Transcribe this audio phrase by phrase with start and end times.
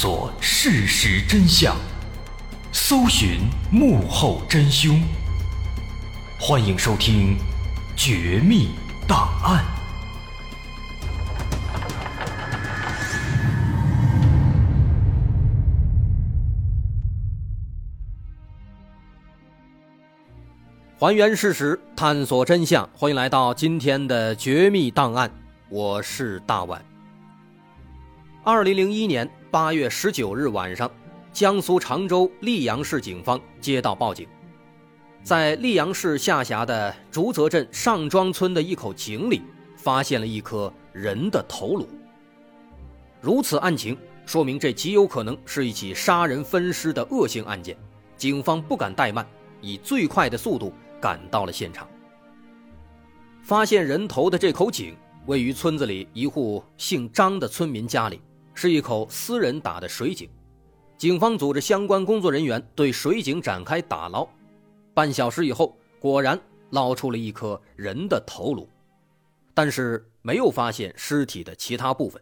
[0.00, 1.76] 索事实真相，
[2.70, 5.02] 搜寻幕后真凶。
[6.38, 7.36] 欢迎收听
[7.96, 8.68] 《绝密
[9.08, 9.64] 档案》。
[20.96, 22.88] 还原事实，探索真相。
[22.94, 25.28] 欢迎来到今天的《绝密档案》，
[25.68, 26.80] 我是大碗。
[28.44, 30.90] 二零零一年八月十九日晚上，
[31.32, 34.28] 江苏常州溧阳市警方接到报警，
[35.22, 39.40] 在溧阳市下辖的竹泽镇上庄村的一口井里，
[39.74, 41.88] 发现了一颗人的头颅。
[43.22, 43.96] 如此案情，
[44.26, 47.74] 说明这极有可能是一起杀人分尸的恶性案件。
[48.18, 49.26] 警方不敢怠慢，
[49.62, 50.72] 以最快的速度。
[51.00, 51.88] 赶到了现场，
[53.40, 54.96] 发现人头的这口井
[55.26, 58.20] 位于村子里一户姓张的村民家里，
[58.60, 60.28] 是一口私人打的水井。
[60.96, 64.28] 警方组织相关工作人员对水井展开打捞，
[64.92, 66.36] 半小时以后，果然
[66.70, 68.68] 捞出了一颗人的头颅，
[69.54, 72.20] 但是没有发现尸体的其他部分。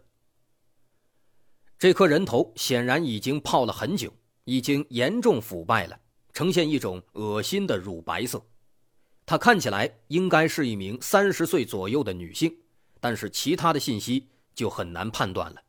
[1.79, 4.13] 这颗人头显然已经泡了很久，
[4.43, 5.99] 已经严重腐败了，
[6.33, 8.39] 呈现一种恶心的乳白色。
[9.25, 12.55] 她看起来应该是一名三十岁左右的女性，
[12.99, 15.63] 但是其他的信息就很难判断了。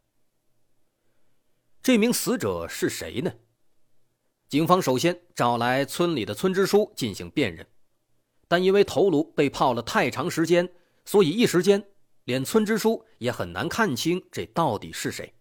[1.88, 3.32] 这名死者是谁呢？
[4.46, 7.66] 警方首先找来村里的村支书进行辨认，
[8.46, 10.70] 但因为头颅被泡了太长时间，
[11.06, 11.82] 所以一时间
[12.24, 15.32] 连村支书也很难看清这到底是谁。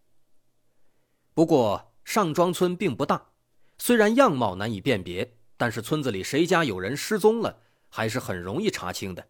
[1.34, 3.32] 不过上庄村并不大，
[3.78, 7.60] 虽然样貌难以辨别，但是村子里谁家有人失踪了？
[7.90, 9.28] 还是很容易查清的。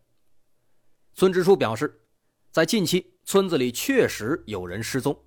[1.15, 1.99] 村支书表示，
[2.51, 5.19] 在近期村子里确实有人失踪。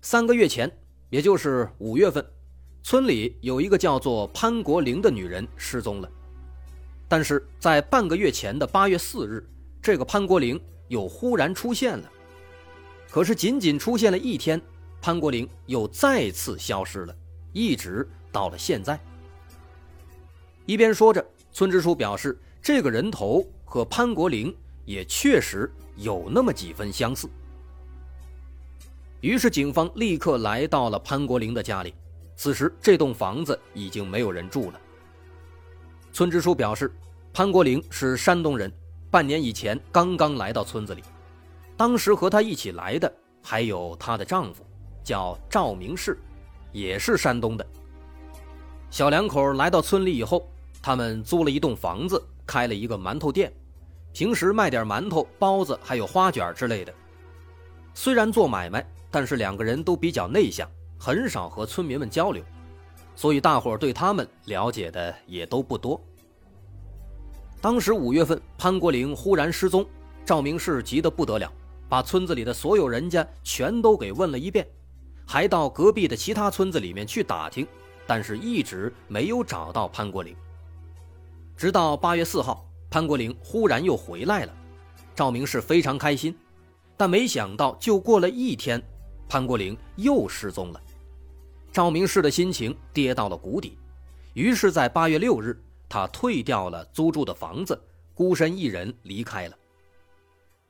[0.00, 0.83] 三个月前，
[1.14, 2.26] 也就是五月份，
[2.82, 6.10] 村里有一个叫做潘国玲的女人失踪了。
[7.06, 9.48] 但是在半个月前的八月四日，
[9.80, 12.10] 这个潘国玲又忽然出现了。
[13.08, 14.60] 可是仅仅出现了一天，
[15.00, 17.14] 潘国玲又再次消失了，
[17.52, 18.98] 一直到了现在。
[20.66, 21.24] 一边说着。
[21.52, 24.52] 村支书表示，这个人头和潘国林
[24.84, 27.28] 也确实有那么几分相似。
[29.24, 31.94] 于是，警方立刻来到了潘国林的家里。
[32.36, 34.78] 此时，这栋房子已经没有人住了。
[36.12, 36.94] 村支书表示，
[37.32, 38.70] 潘国林是山东人，
[39.10, 41.02] 半年以前刚刚来到村子里。
[41.74, 43.10] 当时和他一起来的
[43.42, 44.62] 还有她的丈夫，
[45.02, 46.18] 叫赵明士，
[46.70, 47.66] 也是山东的。
[48.90, 50.46] 小两口来到村里以后。
[50.82, 53.50] 他们租了一栋房子，开了一个馒头店，
[54.12, 56.92] 平时卖点馒头、包子，还有花卷之类的。
[57.94, 62.42] 虽然做买卖，但是两个人都比较内向，很少和村民们交流，
[63.14, 66.02] 所以大伙对他们了解的也都不多。
[67.60, 69.86] 当时五月份，潘国林忽然失踪，
[70.24, 71.48] 赵明士急得不得了，
[71.88, 74.66] 把村子里的所有人家全都给问了一遍，
[75.24, 77.64] 还到隔壁的其他村子里面去打听，
[78.08, 80.34] 但是一直没有找到潘国林。
[81.56, 84.52] 直到八月四号，潘国林忽然又回来了，
[85.14, 86.36] 赵明士非常开心，
[86.96, 88.82] 但没想到就过了一天，
[89.34, 90.80] 潘国林又失踪了，
[91.72, 93.76] 赵明士的心情跌到了谷底，
[94.34, 97.76] 于是，在八月六日，他退掉了租住的房子，
[98.14, 99.58] 孤身一人离开了。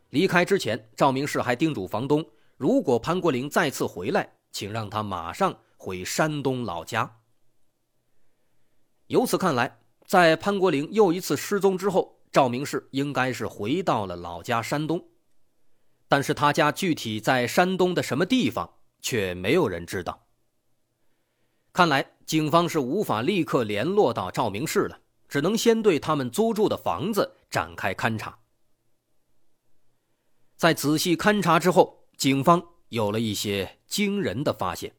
[0.08, 2.24] 离开之前，赵明士还叮嘱房东，
[2.56, 7.18] 如果潘国林再次回来，请让他马上回山东老家。
[9.08, 9.78] 由此看来。
[10.06, 15.06] 在潘国林又一次失踪之后，赵明士应该是回到了老家山东，
[16.08, 20.26] 但是他家具体在山东的什么地方，却没有人知道。
[21.72, 28.38] 看来警方是无法立刻联络到赵明士了，只能先对他们租住的房子展开勘查。
[30.56, 34.94] 在仔细勘查之后，警方有了一些惊人的发现。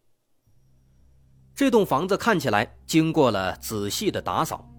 [1.55, 4.69] 这栋房子看起来经过了仔细的打扫。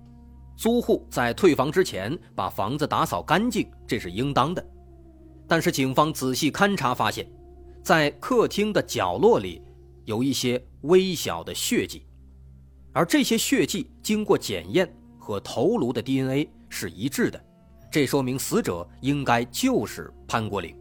[0.59, 4.63] 租户在退房之前把房子打扫干净，这是应当的。
[5.49, 7.27] 但是警方仔细勘查发现，
[7.83, 9.63] 在客厅的角落里
[10.05, 12.05] 有一些微小的血迹，
[12.93, 17.45] 而这些血迹经过检验和头颅的 DNA 是一致的，
[17.91, 20.77] 这说明死者应该就是潘国林。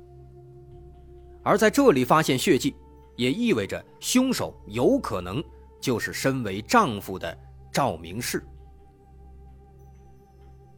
[1.44, 2.76] 而在这里发现血迹，
[3.16, 5.44] 也意味着凶手有可能
[5.80, 7.38] 就是身为丈夫的
[7.72, 8.44] 赵明世。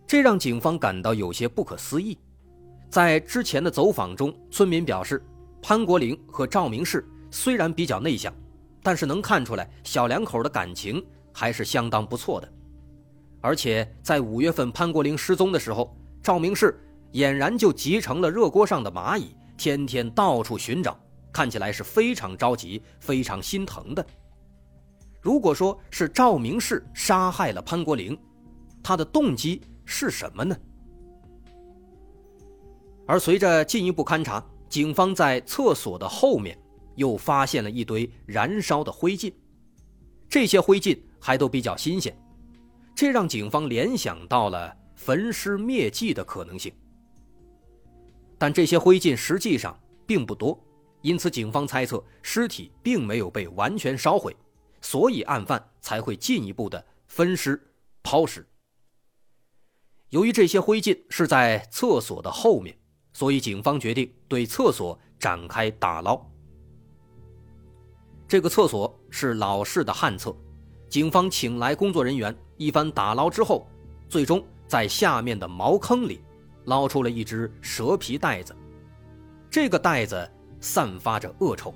[0.06, 2.18] 这让警方感到有些不可思议。
[2.89, 5.24] 在之前的走访中，村民表示，
[5.62, 8.34] 潘国林和赵明士虽然比较内向，
[8.81, 12.54] 但是能看出来小两口的感情还是相当不错的。
[13.42, 16.80] 而且在五月份潘国林失踪的时候，赵明士
[17.13, 20.98] 俨然就急成了热锅上的蚂蚁，天天到处寻找，
[21.31, 24.06] 看起来是非常着急、非常心疼的。
[25.22, 28.18] 如果说是赵明士杀害了潘国林，
[28.81, 30.56] 他的动机是什么呢？
[33.07, 36.59] 而随着进一步勘查，警方在厕所的后面
[36.95, 39.33] 又发现了一堆燃烧的灰烬，
[40.27, 42.13] 这些灰烬还都比较新鲜，
[42.94, 46.74] 这让警方联想到了焚尸灭迹的可能性。
[48.38, 50.62] 但这些灰烬实际上并不多，
[51.01, 54.36] 因此警方猜测尸体并没有被完全烧毁，
[54.81, 57.71] 所以案犯才会进一步的分尸
[58.03, 58.45] 抛尸。
[60.10, 62.76] 由于这些灰烬是在厕所的后面。
[63.18, 66.24] 所以，警方决定对厕所展开打捞。
[68.28, 70.38] 这个厕所是老式的旱厕，
[70.88, 73.68] 警方请来工作人员一番打捞之后，
[74.08, 76.22] 最终在下面的茅坑里
[76.66, 78.56] 捞出了一只蛇皮袋子。
[79.50, 80.31] 这个袋子
[80.62, 81.74] 散发着恶臭，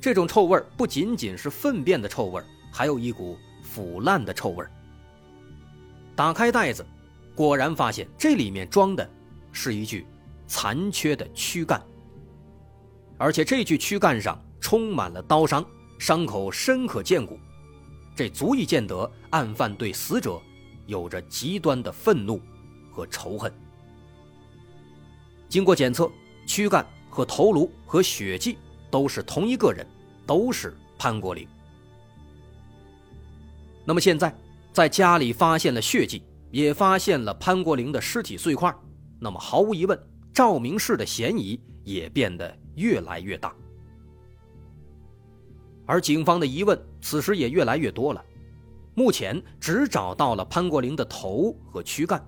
[0.00, 2.40] 这种臭味不仅仅是粪便的臭味，
[2.72, 4.64] 还有一股腐烂的臭味。
[6.14, 6.86] 打开袋子，
[7.34, 9.10] 果然发现这里面装的
[9.50, 10.06] 是一具。
[10.54, 11.84] 残缺的躯干，
[13.18, 15.66] 而且这具躯干上充满了刀伤，
[15.98, 17.36] 伤口深可见骨，
[18.14, 20.40] 这足以见得案犯对死者
[20.86, 22.40] 有着极端的愤怒
[22.88, 23.52] 和仇恨。
[25.48, 26.08] 经过检测，
[26.46, 28.56] 躯干和头颅和血迹
[28.92, 29.84] 都是同一个人，
[30.24, 31.48] 都是潘国林。
[33.84, 34.32] 那么现在，
[34.72, 36.22] 在家里发现了血迹，
[36.52, 38.72] 也发现了潘国林的尸体碎块，
[39.18, 39.98] 那么毫无疑问。
[40.34, 43.54] 赵明士的嫌疑也变得越来越大，
[45.86, 48.20] 而警方的疑问此时也越来越多了。
[48.96, 52.20] 目前只找到了潘国林的头和躯干，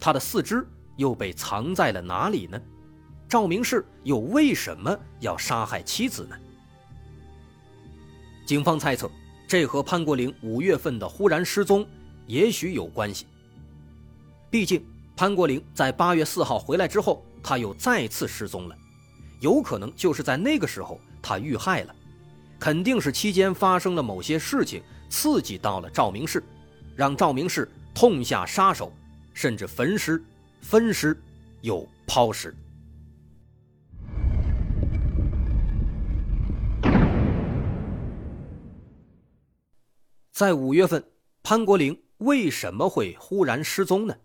[0.00, 0.66] 他的四肢
[0.96, 2.60] 又被藏在了哪里呢？
[3.28, 6.36] 赵明士又为什么要杀害妻子呢？
[8.44, 9.08] 警方猜测，
[9.46, 11.86] 这和潘国林五月份的忽然失踪
[12.26, 13.24] 也许有关系。
[14.50, 14.84] 毕竟
[15.16, 17.24] 潘国林在八月四号回来之后。
[17.48, 18.76] 他又再次失踪了，
[19.38, 21.94] 有可能就是在那个时候他遇害了，
[22.58, 26.42] 肯定是期间发生了某些事情刺激到了赵明士，
[26.96, 28.92] 让赵明士痛下杀手，
[29.32, 30.20] 甚至焚尸、
[30.60, 31.16] 分尸
[31.60, 32.52] 又抛尸。
[40.32, 41.04] 在五月份，
[41.44, 44.16] 潘国林为什么会忽然失踪呢？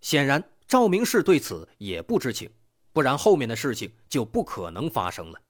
[0.00, 0.44] 显然。
[0.70, 2.48] 赵明士对此也不知情，
[2.92, 5.40] 不然后面的事情就不可能发生了。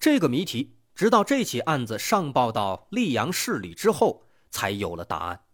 [0.00, 5.44] 这个谜题直到这起案子上报到溧阳市里之后，才有了答案。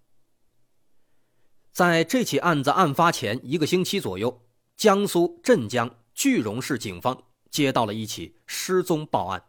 [1.72, 4.40] 在这起案子案发前一个星期左右，
[4.78, 9.44] 江苏镇江句容市警方接到了一起失踪报案，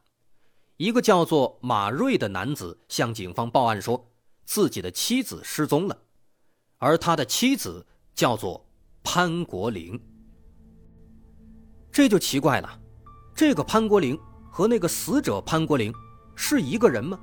[0.76, 4.12] 一个叫做马瑞的男子向警方报案说，
[4.44, 6.02] 自己的妻子失踪了，
[6.80, 8.66] 而他的妻子叫做。
[9.12, 10.00] 潘国林，
[11.92, 12.70] 这就奇怪了，
[13.34, 14.16] 这个潘国林
[14.52, 15.92] 和那个死者潘国林
[16.36, 17.20] 是一个人吗？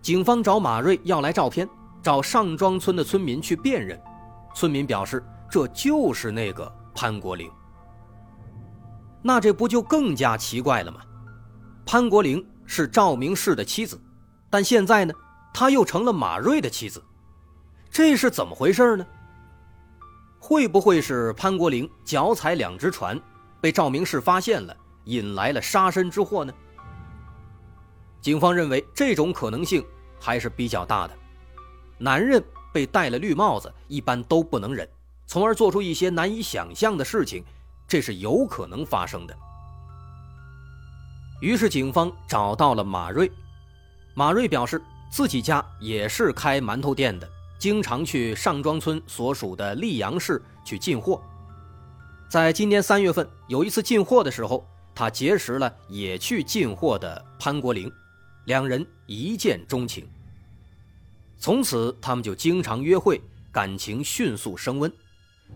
[0.00, 1.68] 警方找马瑞要来照片，
[2.00, 4.00] 找上庄村的村民去辨认，
[4.54, 7.50] 村民表示这就是那个潘国林。
[9.22, 11.00] 那这不就更加奇怪了吗？
[11.84, 14.00] 潘国林是赵明士的妻子，
[14.48, 15.12] 但现在呢，
[15.52, 17.02] 他又成了马瑞的妻子，
[17.90, 19.04] 这是怎么回事呢？
[20.48, 23.20] 会不会是潘国林脚踩两只船，
[23.60, 24.76] 被赵明士发现了，
[25.06, 26.54] 引来了杀身之祸呢？
[28.20, 29.84] 警方认为这种可能性
[30.20, 31.18] 还是比较大的。
[31.98, 32.40] 男人
[32.72, 34.88] 被戴了绿帽子，一般都不能忍，
[35.26, 37.44] 从而做出一些难以想象的事情，
[37.88, 39.36] 这是有可能发生的。
[41.40, 43.28] 于是警方找到了马瑞，
[44.14, 47.28] 马瑞表示自己家也是开馒头店的。
[47.58, 51.22] 经常去上庄村所属的溧阳市去进货，
[52.28, 57.90] 在今年三月份有一次进货的时候，他结识了也去进货的潘国林，
[58.44, 60.06] 两人一见钟情。
[61.38, 63.20] 从此，他们就经常约会，
[63.52, 64.92] 感情迅速升温，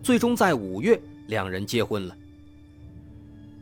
[0.02, 2.16] 最终在五月两人结婚了。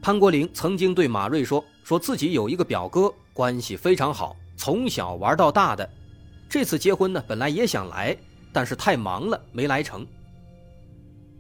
[0.01, 5.89] 潘国林曾经对马瑞说：“说自己有一个表哥，关系非常好，从小玩到大的，
[6.49, 8.17] 这次结婚呢，本来也想来。”
[8.53, 10.07] 但是太忙了，没来成。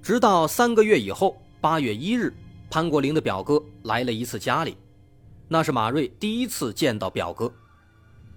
[0.02, 2.32] 直到三个月以后，八月一日，
[2.70, 4.76] 潘国林的表哥来了一次家里，
[5.48, 7.52] 那是马瑞第一次见到表哥。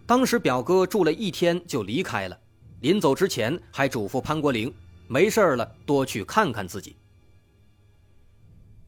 [0.05, 2.37] 当时表哥住了一天就离开了，
[2.81, 4.73] 临走之前还嘱咐潘国林，
[5.07, 6.97] 没事了多去看看自己。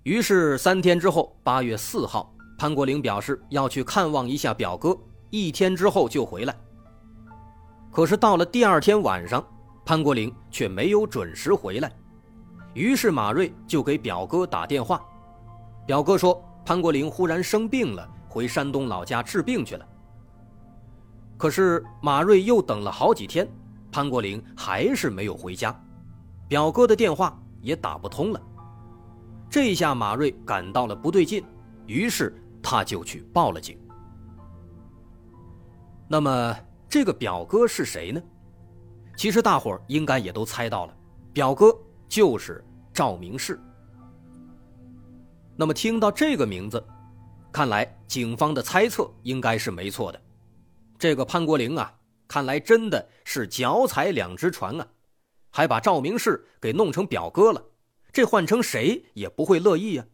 [0.04, 4.98] 于是三天之后，八月四号，潘国林表示要去看望一下表哥，
[5.30, 6.54] 一天之后就回来。
[7.90, 9.46] 可是到了第二天晚上，
[9.86, 11.92] 潘国林却没有准时回来，
[12.74, 15.04] 于是马瑞就给表哥打电话，
[15.86, 19.86] 表哥说潘国林忽然生病了，回山东老家治病去了。
[21.38, 23.46] 可是马瑞又等了好几天，
[23.92, 25.78] 潘国林还是没有回家，
[26.48, 28.42] 表哥的电话也打不通了。
[29.50, 31.44] 这下马瑞感到了不对劲，
[31.86, 33.78] 于是他就去报了警。
[36.08, 36.56] 那么
[36.88, 38.22] 这个表哥是谁呢？
[39.16, 40.98] 其实大伙儿应该也都猜到了，
[41.32, 41.74] 表哥
[42.10, 43.60] 就是赵明世。
[45.56, 46.84] 那么听到这个名字，
[47.52, 50.22] 看来警方的猜测应该是没错的。
[50.98, 51.94] 这个潘国林啊，
[52.28, 54.88] 看来真的是脚踩两只船啊，
[55.52, 57.64] 还把赵明世给弄成表哥了，
[58.12, 60.06] 这换成谁也不会乐意呀。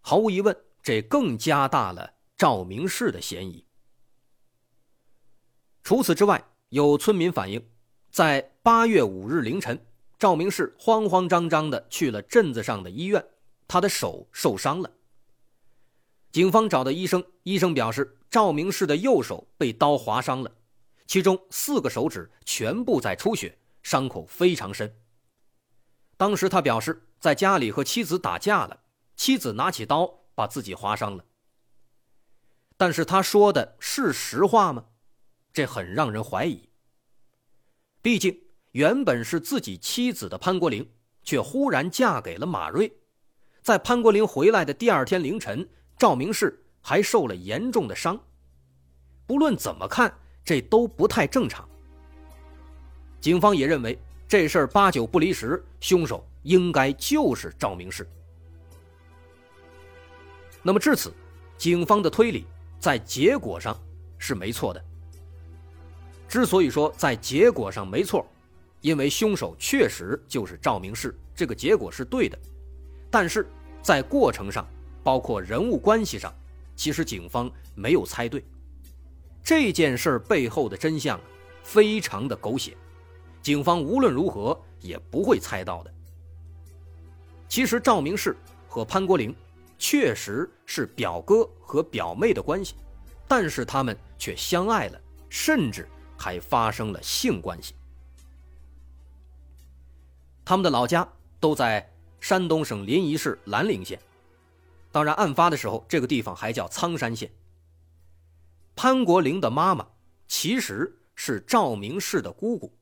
[0.00, 3.64] 毫无疑问，这更加大了赵明世的嫌疑。
[5.82, 7.62] 除此之外，有村民反映，
[8.12, 9.86] 在八月五日凌晨，
[10.18, 13.24] 赵明士慌慌张张的去了镇子上的医院，
[13.66, 14.90] 他的手受伤了。
[16.30, 20.52] 警方找到医生，医生表示赵明士的右手被刀划伤了，
[21.06, 24.94] 其中四个手指全部在出血，伤口非常深。
[26.18, 28.80] 当时他表示在家里和妻子打架了，
[29.16, 31.24] 妻子拿起刀把自己划伤了。
[32.76, 34.84] 但是他说的是实话吗？
[35.50, 36.68] 这很让人怀疑。
[38.02, 38.36] 毕竟
[38.72, 40.84] 原本是自己妻子的潘国玲，
[41.22, 42.92] 却忽然嫁给了马瑞，
[43.62, 45.66] 在潘国玲回来的第二天凌晨。
[45.96, 48.18] 赵明士还受了严重的伤，
[49.24, 50.12] 不论怎么看，
[50.44, 51.68] 这都不太正常。
[53.20, 58.04] 警方也认为这事儿八九不离十，凶手应该就是赵明士。
[60.60, 61.14] 那么至此，
[61.56, 62.46] 警方的推理
[62.80, 63.80] 在结果上
[64.18, 64.84] 是没错的。
[66.32, 68.26] 之所以说在结果上没错，
[68.80, 72.38] 因为凶手确实就是赵明士，这个结果是对的。
[73.10, 73.46] 但是
[73.82, 74.66] 在过程上，
[75.04, 76.34] 包括人物关系上，
[76.74, 78.42] 其实警方没有猜对。
[79.44, 81.20] 这件事背后的真相
[81.62, 82.74] 非常的狗血，
[83.42, 85.92] 警方无论如何也不会猜到的。
[87.46, 88.34] 其实赵明士
[88.66, 89.36] 和潘国林
[89.78, 92.74] 确实是表哥和表妹的关系，
[93.28, 94.98] 但是他们却相爱了，
[95.28, 95.86] 甚至
[96.22, 97.74] 还发生了性关系。
[100.44, 101.08] 他们的老家
[101.40, 103.98] 都在山东省临沂市兰陵县。
[104.92, 107.28] 当然，案发的时候，这个地方还叫苍山县。
[108.76, 109.84] 潘国林的妈妈
[110.28, 112.72] 其实是赵明氏的姑姑，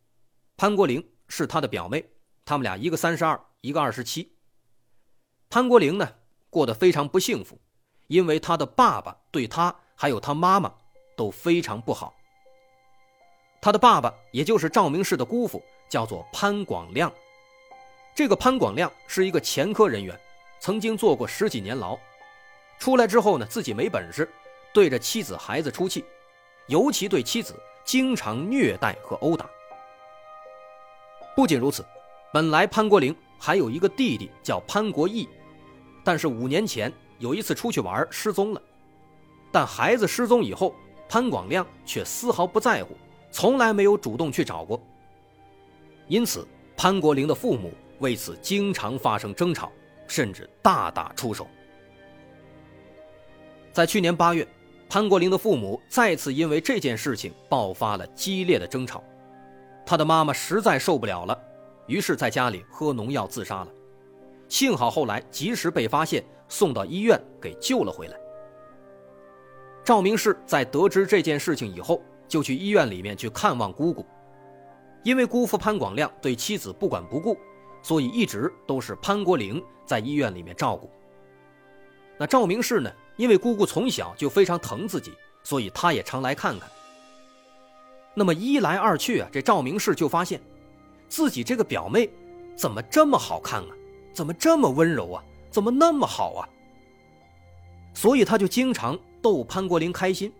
[0.58, 2.04] 潘国林是他的表妹，
[2.44, 4.32] 他们俩一个三十二，一个二十七。
[5.48, 6.14] 潘国林呢，
[6.50, 7.58] 过得非常不幸福，
[8.08, 10.74] 因为他的爸爸对他还有他妈妈
[11.16, 12.14] 都非常不好。
[13.60, 17.12] 他的爸爸也就是赵明士的姑父，叫做潘广亮。
[18.14, 20.18] 这个潘广亮是一个前科人员。
[20.62, 21.98] 曾经坐过十几年牢，
[22.78, 24.30] 出来之后呢，自己没本事，
[24.74, 26.04] 对着妻子孩子出气，
[26.66, 29.48] 尤其对妻子经常虐待和殴打。
[31.34, 31.82] 不仅如此，
[32.30, 35.26] 本来潘国林还有一个弟弟叫潘国义，
[36.04, 38.60] 但是五年前有一次出去玩失踪了，
[39.50, 40.74] 但孩子失踪以后，
[41.08, 42.94] 潘广亮却丝毫不在乎，
[43.30, 44.80] 从来没有主动去找过。
[46.08, 46.46] 因此，
[46.76, 49.70] 潘国林的父母为此经常发生争吵。
[50.10, 51.46] 甚至大打出手。
[53.72, 54.44] 在去年八月，
[54.88, 59.04] 潘国林的父母再次因为这件事情爆发了激烈的争吵，
[59.86, 61.40] 他的妈妈实在受不了了，
[61.86, 63.68] 于是在家里喝农药自杀了。
[64.48, 68.18] 幸好后来及时被发现，送到医院给救了回来。
[69.84, 74.06] 赵明士在得知这件事情以后，就去医院里面去看望姑姑，
[75.02, 77.36] 因为姑父潘广亮对妻子不管不顾。
[77.82, 80.90] 所以一直都是潘国林在医院里面照顾。
[82.18, 82.92] 那赵明士呢？
[83.16, 86.68] 因为姑姑从小就非常疼自己，所以他也常来看看。
[88.14, 90.38] 那么一来二去啊，这赵明士就发现，
[91.08, 92.10] 自己这个表妹
[92.54, 93.70] 怎么这么好看啊？
[94.12, 95.24] 怎么这么温柔啊？
[95.50, 96.48] 怎么那么好啊？
[97.94, 100.30] 所以他就经常逗潘国林开心。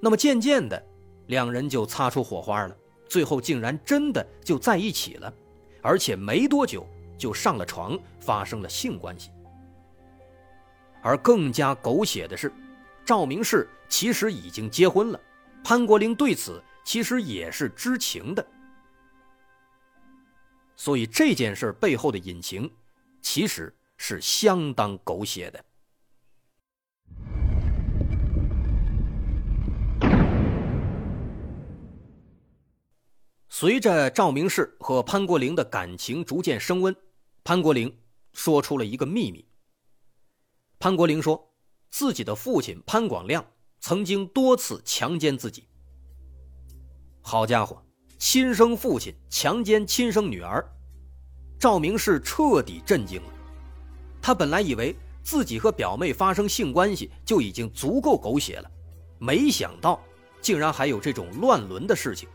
[0.00, 0.84] 那么渐渐的，
[1.28, 2.76] 两人就擦出火花了，
[3.08, 5.32] 最后竟然真的就在一起了。
[5.80, 9.30] 而且没多久就上了床，发生了性关系。
[11.00, 12.52] 而更加狗血的是，
[13.04, 15.20] 赵明氏其实已经结婚了，
[15.62, 18.44] 潘国林对此其实也是知情的。
[20.74, 22.70] 所以这件事背后的隐情，
[23.22, 25.64] 其实是相当狗血的。
[33.60, 36.94] 随着赵明氏和潘国林的感情逐渐升温，
[37.42, 37.92] 潘国林
[38.32, 39.44] 说出了一个秘密。
[40.78, 41.52] 潘国林说，
[41.90, 43.44] 自己的父亲潘广亮
[43.80, 45.66] 曾经多次强奸自己。
[47.20, 47.84] 好家伙，
[48.16, 50.64] 亲生父亲强奸亲生女儿，
[51.58, 53.28] 赵明氏彻底震惊了。
[54.22, 58.70] 他本来以为自己和表妹发生性关系就已经足够狗血了，
[59.18, 60.00] 没想到
[60.40, 62.28] 竟然还有这种乱伦的事情。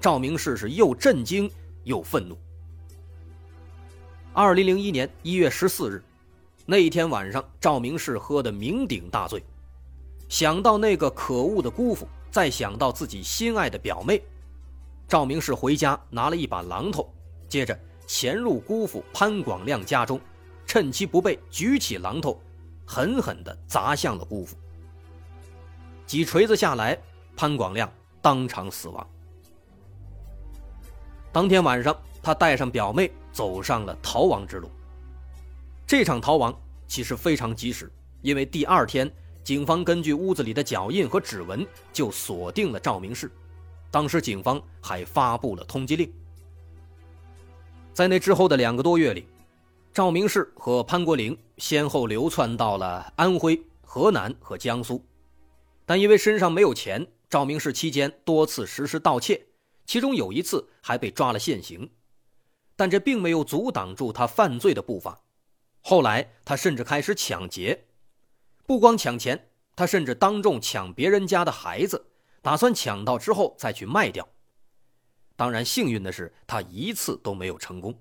[0.00, 1.50] 赵明世是又震惊
[1.84, 2.36] 又愤怒。
[4.32, 6.02] 二零零一年一月十四日，
[6.66, 9.42] 那一天晚上，赵明世喝得酩酊大醉，
[10.28, 14.20] 想到那个可恶的姑父，再想到自己心爱的表妹，
[15.06, 17.08] 赵明世回家拿了一把榔头，
[17.48, 20.20] 接着潜入姑父潘广亮家中，
[20.66, 22.40] 趁其不备，举起榔头，
[22.84, 24.56] 狠狠地砸向了姑父。
[26.06, 27.00] 几锤子下来，
[27.36, 29.06] 潘广亮当场死亡。
[31.34, 34.70] 当天晚上，他带上表妹走上了逃亡之路。
[35.84, 37.90] 这场逃亡其实非常及时，
[38.22, 39.12] 因为第二天，
[39.42, 43.28] 警方根据屋子里的脚印和指纹就锁定了赵明氏。
[43.90, 46.08] 当时警方还发布了通缉令。
[47.92, 49.26] 在那之后的两个多月里，
[49.92, 55.04] 赵明氏和潘国林先后流窜到了安徽、河南和江苏，
[55.84, 59.44] 但因为身上没有钱，赵明氏期间多次实施盗窃。
[59.86, 61.90] 其中有一次还被抓了现行，
[62.76, 65.20] 但这并没有阻挡住他犯罪的步伐。
[65.80, 67.86] 后来他甚至开始抢劫，
[68.66, 72.06] 不光抢钱，他甚至当众抢别人家的孩子，
[72.40, 74.26] 打算抢到之后再去卖掉。
[75.36, 77.94] 当然，幸运的是他一次都没有成功。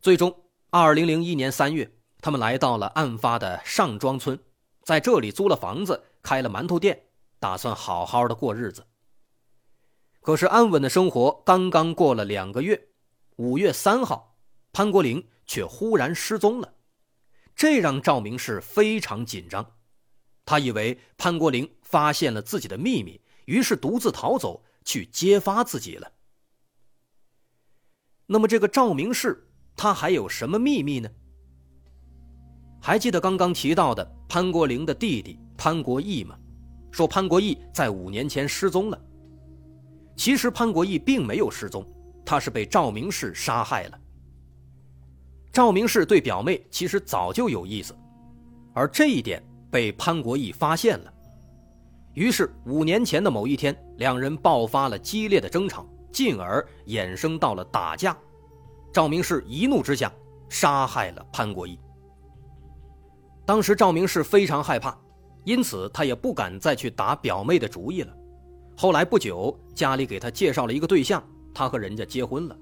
[0.00, 4.38] 最终，二零零一年三月，他们来到了案发的上庄村，
[4.82, 7.06] 在这里租了房子，开了馒头店，
[7.38, 8.86] 打算好好的过日子。
[10.22, 12.88] 可是安稳的生活刚刚过了两个月，
[13.36, 14.36] 五月三号，
[14.72, 16.74] 潘国林却忽然失踪了，
[17.56, 19.66] 这让赵明是非常紧张。
[20.44, 26.12] 他以为潘国林发现了自己的秘密，于是独自逃走去揭发自己了。
[28.26, 31.10] 那么这个赵明氏他还有什么秘密呢？
[32.80, 36.38] 还记得刚刚提到的潘国林的弟弟潘国义吗？
[36.92, 39.00] 说潘国义在五年前失踪了。
[40.22, 41.84] 其实潘国义并没有失踪，
[42.24, 43.98] 他是被赵明氏杀害了。
[45.52, 47.92] 赵明氏对表妹其实早就有意思，
[48.72, 51.12] 而这一点被潘国义发现了。
[52.14, 58.16] 于是五年前的某一天，两人爆发了激烈的争吵，进而衍生到了打架。
[58.92, 60.12] 赵明氏一怒之下
[60.48, 61.76] 杀害了潘国义。
[63.44, 64.96] 当时赵明氏非常害怕，
[65.42, 68.16] 因此他也不敢再去打表妹的主意了。
[68.82, 71.22] 后来不久，家里给他介绍了一个对象，
[71.54, 72.58] 他和人家结婚了。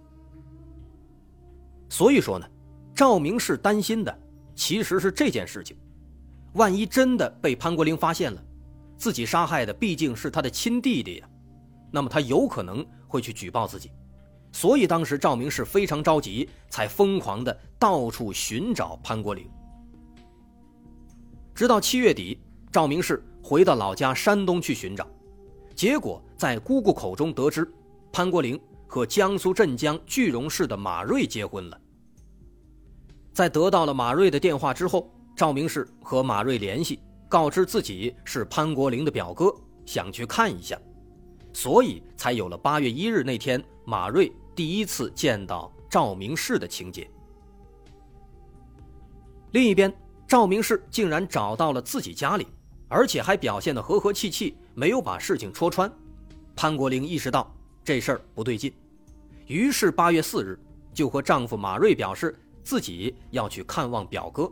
[1.88, 2.46] 所以说呢，
[2.94, 4.20] 赵明是担心的
[4.54, 5.74] 其实是这件事情：
[6.52, 8.44] 万一真的被潘国林发现了，
[8.98, 11.28] 自己杀害的毕竟是他的亲弟弟呀，
[11.90, 13.90] 那么他有可能会去举报自己。
[14.52, 19.48] 所以当时赵明是非常着急，才疯狂的到处寻找潘国林。
[21.54, 22.38] 直到七月底，
[22.70, 25.09] 赵明是回到老家山东去寻找。
[25.81, 27.66] 结果在姑姑口中得知，
[28.12, 31.81] 潘国林和江苏镇江句容市的马瑞结婚了。
[33.33, 39.51] 在得到了马瑞的电话之后，赵明氏和马瑞联系，告知自己是潘国林的表哥，
[39.87, 40.79] 想去看一下，
[41.55, 47.11] 所以才有了八月一日那天马瑞第一次见到赵明氏的情节。
[49.53, 49.90] 另一边，
[50.29, 52.47] 赵明氏竟然找到了自己家里。
[52.93, 55.90] 而且还表现得和和气气，没有把事情戳穿。
[56.56, 58.72] 潘国林意识到这事儿不对劲，
[59.46, 60.59] 于是八月四日
[60.92, 64.50] 就和丈夫马瑞表示自己要去看望表哥。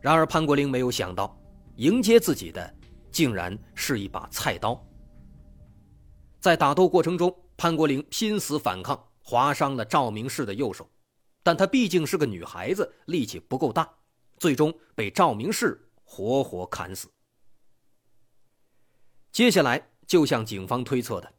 [0.00, 1.38] 然而潘国林没有想到，
[1.76, 2.74] 迎接自己的
[3.10, 4.82] 竟然是一把菜刀。
[6.40, 10.88] 在打斗过程中，潘国林拼死反抗，划伤了赵明氏的右手，
[11.42, 13.88] 但她毕竟是个女孩子，力气不够大，
[14.38, 15.86] 最终被赵明氏。
[16.04, 17.08] 活活砍死。
[19.32, 21.32] 接下来就像警方推测的，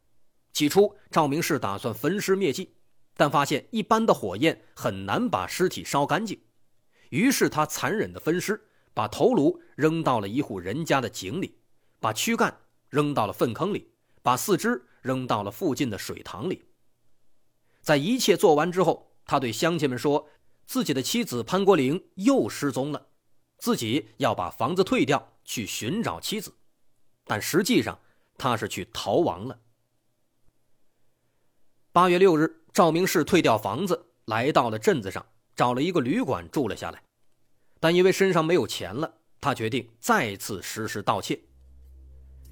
[0.54, 2.74] 起初赵明是打算焚尸灭迹，
[3.16, 6.42] 但发现一般的火焰很难把尸体烧干净，
[7.10, 11.58] 于是他残忍的分尸，把头颅扔到了一户人家的井里，
[12.00, 16.64] 把躯干扔到了粪坑里，把四肢扔到了附近的水塘里。
[17.82, 20.30] 在一切做完之后，他对乡亲们说
[20.66, 23.08] ：“自己的妻子潘国玲又失踪了，
[23.58, 26.54] 自己要把房子退掉，去寻找妻子。
[27.26, 27.98] 但实际上，
[28.38, 29.60] 他是去逃亡了。”
[31.94, 37.04] 八月六日，赵明士退掉房子，来到了镇子上，找了一个旅馆住了下来。
[37.80, 41.40] 但因为身上没有钱了，他决定再次实施盗窃。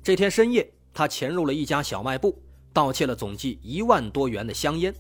[0.04, 2.42] 这天深夜，他潜入了一家小卖部，
[2.74, 4.94] 盗窃了总计一万多元的香烟。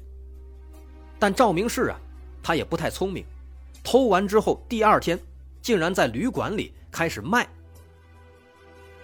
[1.17, 1.99] 但赵明士啊，
[2.41, 3.25] 他也不太聪明，
[3.83, 5.19] 偷完之后，第二天
[5.61, 7.45] 竟然在旅馆里开始卖。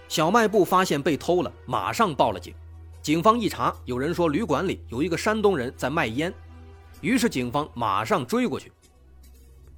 [0.08, 2.54] 小卖部发现被偷了，马上报了警。
[3.02, 6.32] 警方一查，有人说旅馆里有一个山东人在卖烟，
[7.00, 8.72] 于是警方马上追过去。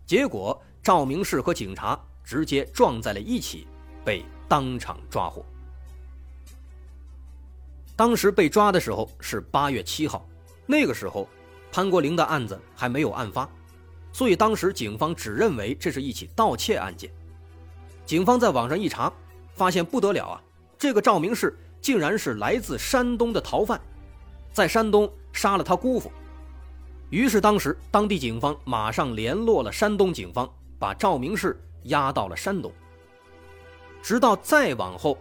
[0.06, 3.66] 结果赵明士和警察直接撞在了一起，
[4.04, 5.44] 被当场抓获。
[7.96, 10.26] 当时被抓的时候是八月七号，
[10.66, 11.28] 那个时候。
[11.70, 13.46] 潘国林的案子还没有案发，
[14.10, 17.12] 所以当时警方只认为这是一起盗窃案件。
[18.06, 19.12] 警方在网上一查，
[19.58, 20.40] 发现不得了啊！
[20.78, 23.80] 这个赵明士竟然是来自山东的逃犯，
[24.52, 26.10] 在山东杀了他姑父。
[27.10, 32.72] 于是当时当地警方马上联络了山东警方，把赵明士押到了山东。
[34.00, 35.18] 直到再往后，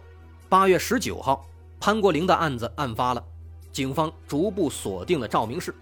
[0.48, 1.44] 八月十九号，
[1.80, 3.24] 潘国林的案子案发了，
[3.72, 5.74] 警方逐步锁定了赵明士。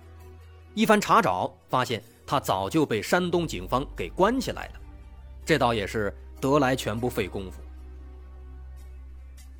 [0.74, 4.74] 一番查找，发现他早就被山东警方给关起来了，
[5.44, 7.60] 这倒也是得来全不费工夫。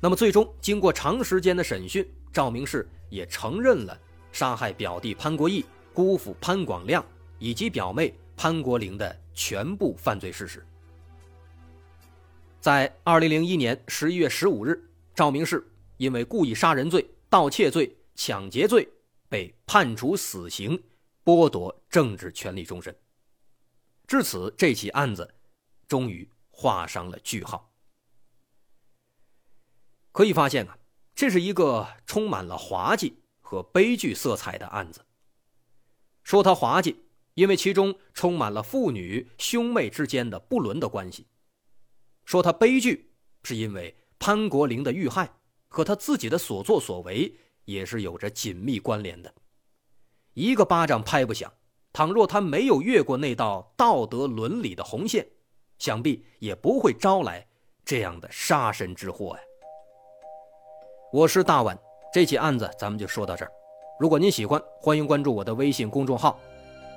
[0.00, 3.98] 那么，最终经过长时间的审讯，赵明士也承认了
[4.32, 7.04] 杀害表弟潘国义、姑父潘广亮
[7.38, 10.64] 以及表妹潘国玲的全部犯罪事实。
[12.60, 14.82] 在二零零一年十一月十五日，
[15.14, 18.88] 赵明士因为故意杀人罪、盗窃罪、抢劫罪
[19.28, 20.80] 被判处死刑。
[21.24, 22.96] 剥夺政治权利终身。
[24.06, 25.28] 至此，这起案子
[25.88, 27.68] 终于画上了句号。
[30.16, 30.78] 可以发现啊，
[31.14, 35.04] 这是一个充满了滑稽和悲剧色彩的案子。
[36.24, 41.26] 说它滑稽，因为其中充满了父女兄妹之间的不伦的关系；
[42.24, 45.30] 说它悲剧，是因为潘国林的遇害
[45.68, 49.34] 和他自己的所作所为也是有着紧密关联的。
[50.32, 51.52] 一个巴掌拍不响。
[51.92, 55.26] 倘若他没有越过那道道德伦理的红线，
[55.78, 57.46] 想必也不会招来
[57.84, 59.42] 这样的杀身之祸呀。
[61.16, 61.74] 我是大碗，
[62.12, 63.50] 这起案子咱们就说到这儿。
[63.98, 66.38] 如果您喜欢，欢迎关注我的微信公众号，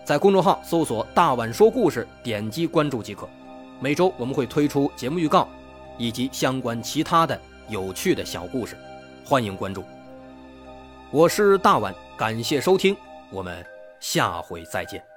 [0.03, 3.29] 在公众号搜索“大碗说故事”，点击关注即可。
[3.79, 5.47] 每周我们会推出节目预告，
[5.97, 8.75] 以及相关其他的有趣的小故事，
[9.25, 9.85] 欢迎关注。
[11.11, 12.93] 我是大碗，感谢收听。
[13.31, 13.65] 我们
[14.01, 15.08] 下回再见。